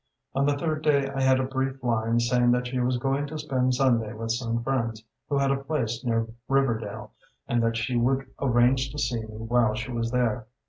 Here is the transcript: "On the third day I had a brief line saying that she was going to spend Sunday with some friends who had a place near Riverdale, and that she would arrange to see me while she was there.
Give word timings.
"On 0.33 0.47
the 0.47 0.57
third 0.57 0.81
day 0.81 1.07
I 1.09 1.21
had 1.21 1.39
a 1.39 1.43
brief 1.43 1.83
line 1.83 2.19
saying 2.19 2.49
that 2.53 2.65
she 2.65 2.79
was 2.79 2.97
going 2.97 3.27
to 3.27 3.37
spend 3.37 3.75
Sunday 3.75 4.13
with 4.13 4.31
some 4.31 4.63
friends 4.63 5.05
who 5.29 5.37
had 5.37 5.51
a 5.51 5.63
place 5.63 6.03
near 6.03 6.25
Riverdale, 6.47 7.11
and 7.47 7.61
that 7.61 7.77
she 7.77 7.95
would 7.97 8.25
arrange 8.41 8.89
to 8.93 8.97
see 8.97 9.21
me 9.21 9.37
while 9.37 9.75
she 9.75 9.91
was 9.91 10.09
there. 10.09 10.47